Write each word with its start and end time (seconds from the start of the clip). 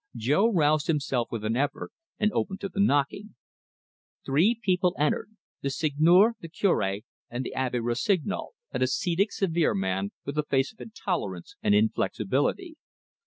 Jo 0.15 0.51
roused 0.51 0.87
himself 0.87 1.27
with 1.31 1.45
an 1.45 1.55
effort, 1.55 1.91
and 2.17 2.31
opened 2.31 2.59
to 2.61 2.69
the 2.69 2.79
knocking. 2.79 3.35
Three 4.25 4.59
people 4.59 4.95
entered: 4.97 5.29
the 5.61 5.69
Seigneur, 5.69 6.33
the 6.41 6.49
Cure, 6.49 7.01
and 7.29 7.45
the 7.45 7.53
Abbe 7.53 7.77
Rossignol, 7.77 8.55
an 8.71 8.81
ascetic, 8.81 9.31
severe 9.31 9.75
man, 9.75 10.09
with 10.25 10.39
a 10.39 10.43
face 10.43 10.73
of 10.73 10.81
intolerance 10.81 11.55
and 11.61 11.75
inflexibility. 11.75 12.77